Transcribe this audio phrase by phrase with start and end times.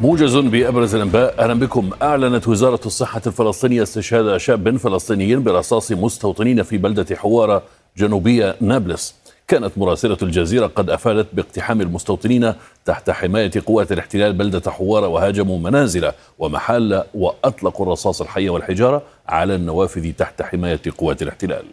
[0.00, 1.90] موجز بأبرز الأنباء أهلا بكم.
[2.02, 7.62] أعلنت وزارة الصحة الفلسطينية استشهاد شاب فلسطيني برصاص مستوطنين في بلدة حوارة
[7.96, 9.14] جنوبية نابلس.
[9.48, 12.52] كانت مراسلة الجزيرة قد أفادت باقتحام المستوطنين
[12.84, 20.12] تحت حماية قوات الاحتلال بلدة حوارة وهاجموا منازل ومحال وأطلقوا الرصاص الحي والحجارة على النوافذ
[20.12, 21.64] تحت حماية قوات الاحتلال.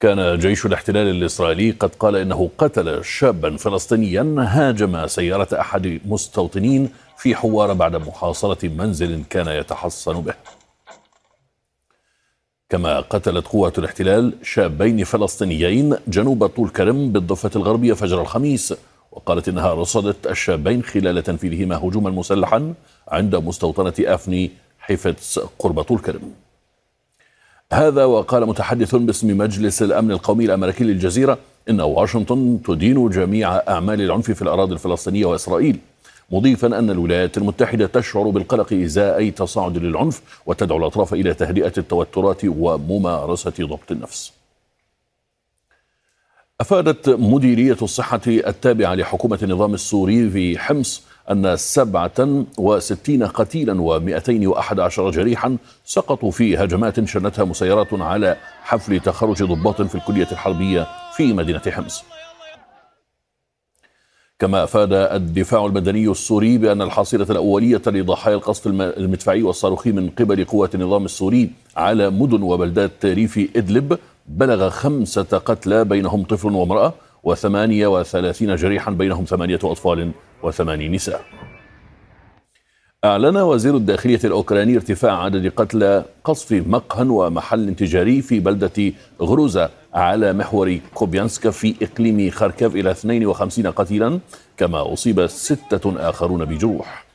[0.00, 7.34] كان جيش الاحتلال الإسرائيلي قد قال إنه قتل شابا فلسطينيا هاجم سيارة أحد مستوطنين في
[7.34, 10.34] حوارة بعد محاصرة منزل كان يتحصن به.
[12.68, 18.74] كما قتلت قوات الاحتلال شابين فلسطينيين جنوب طول كرم بالضفة الغربية فجر الخميس
[19.12, 22.74] وقالت إنها رصدت الشابين خلال تنفيذهما هجوما مسلحا
[23.08, 26.45] عند مستوطنة أفني حيفتس قرب طول كرم.
[27.72, 31.38] هذا وقال متحدث باسم مجلس الأمن القومي الأمريكي للجزيرة
[31.70, 35.78] إن واشنطن تدين جميع أعمال العنف في الأراضي الفلسطينية وإسرائيل
[36.30, 42.40] مضيفا أن الولايات المتحدة تشعر بالقلق إزاء أي تصاعد للعنف وتدعو الأطراف إلى تهدئة التوترات
[42.44, 44.32] وممارسة ضبط النفس.
[46.60, 56.30] أفادت مديرية الصحة التابعة لحكومة النظام السوري في حمص أن 67 قتيلا و211 جريحا سقطوا
[56.30, 62.04] في هجمات شنتها مسيرات على حفل تخرج ضباط في الكلية الحربية في مدينة حمص.
[64.38, 70.74] كما أفاد الدفاع المدني السوري بأن الحصيلة الأولية لضحايا القصف المدفعي والصاروخي من قبل قوات
[70.74, 78.56] النظام السوري على مدن وبلدات ريف إدلب بلغ خمسة قتلى بينهم طفل وامرأة وثمانية وثلاثين
[78.56, 80.12] جريحا بينهم ثمانية أطفال.
[80.42, 81.24] وثماني نساء.
[83.04, 88.92] أعلن وزير الداخلية الأوكراني ارتفاع عدد قتلى قصف مقهى ومحل تجاري في بلدة
[89.22, 94.18] غروزة على محور كوبيانسكا في إقليم خاركيف إلى 52 قتيلا
[94.56, 97.06] كما أصيب ستة آخرون بجروح.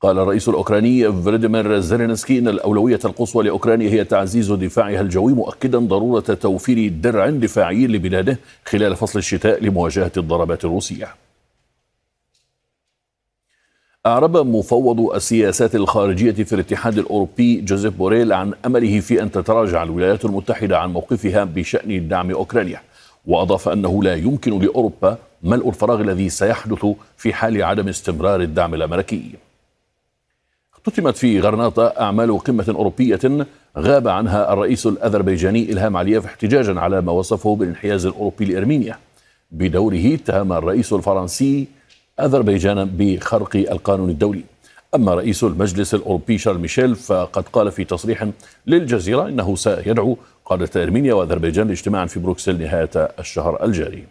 [0.00, 6.20] قال الرئيس الأوكراني فلاديمير زيلينسكي إن الأولوية القصوى لأوكرانيا هي تعزيز دفاعها الجوي مؤكدا ضرورة
[6.20, 11.08] توفير درع دفاعي لبلاده خلال فصل الشتاء لمواجهة الضربات الروسية.
[14.06, 20.24] أعرب مفوض السياسات الخارجية في الاتحاد الأوروبي جوزيف بوريل عن أمله في أن تتراجع الولايات
[20.24, 22.80] المتحدة عن موقفها بشأن دعم أوكرانيا
[23.26, 26.86] وأضاف أنه لا يمكن لأوروبا ملء الفراغ الذي سيحدث
[27.16, 29.49] في حال عدم استمرار الدعم الأمريكي.
[30.86, 33.46] اختتمت في غرناطة أعمال قمة أوروبية
[33.78, 38.98] غاب عنها الرئيس الأذربيجاني إلهام علييف احتجاجا على ما وصفه بالانحياز الأوروبي لإرمينيا.
[39.50, 41.66] بدوره اتهم الرئيس الفرنسي
[42.20, 44.44] أذربيجان بخرق القانون الدولي.
[44.94, 48.28] أما رئيس المجلس الأوروبي شارل ميشيل فقد قال في تصريح
[48.66, 54.04] للجزيرة إنه سيدعو قادة أرمينيا وأذربيجان لاجتماع في بروكسل نهاية الشهر الجاري.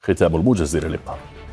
[0.00, 1.43] ختام الموجز إلى اللقاء.